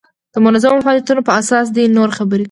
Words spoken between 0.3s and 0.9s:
د منظمو